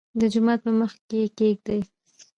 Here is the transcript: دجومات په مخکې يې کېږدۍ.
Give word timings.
دجومات 0.21 0.59
په 0.65 0.71
مخکې 0.79 1.15
يې 1.21 1.27
کېږدۍ. 1.37 1.81